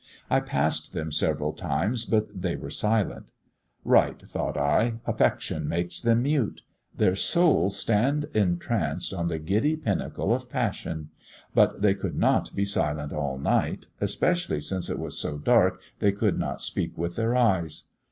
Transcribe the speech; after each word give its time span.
I 0.31 0.39
passed 0.39 0.93
them 0.93 1.11
several 1.11 1.53
times, 1.53 2.05
but 2.05 2.41
they 2.41 2.55
were 2.55 2.71
silent. 2.71 3.27
Right, 3.85 4.19
thought 4.19 4.57
I, 4.57 4.95
affection 5.05 5.69
makes 5.69 6.01
them 6.01 6.23
mute! 6.23 6.61
Their 6.97 7.15
souls 7.15 7.75
stand 7.77 8.23
entranced 8.33 9.13
on 9.13 9.27
the 9.27 9.37
giddy 9.37 9.75
pinnacle 9.75 10.33
of 10.33 10.49
passion! 10.49 11.11
But 11.53 11.83
they 11.83 11.93
could 11.93 12.15
not 12.17 12.55
be 12.55 12.65
silent 12.65 13.13
all 13.13 13.37
night, 13.37 13.89
especially 13.99 14.59
since 14.61 14.89
it 14.89 14.97
was 14.97 15.19
so 15.19 15.37
dark 15.37 15.79
they 15.99 16.11
could 16.11 16.39
not 16.39 16.61
speak 16.61 16.97
with 16.97 17.15
their 17.15 17.35
eyes. 17.35 17.89